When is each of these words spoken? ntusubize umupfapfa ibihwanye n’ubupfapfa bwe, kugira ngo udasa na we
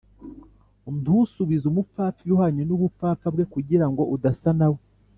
ntusubize 0.99 1.65
umupfapfa 1.67 2.19
ibihwanye 2.23 2.61
n’ubupfapfa 2.65 3.27
bwe, 3.33 3.45
kugira 3.53 3.85
ngo 3.89 4.01
udasa 4.15 4.51
na 4.59 4.67
we 4.73 4.79